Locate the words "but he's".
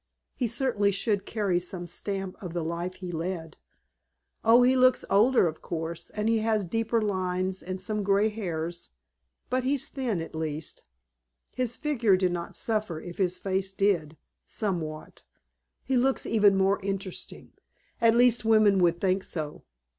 9.51-9.89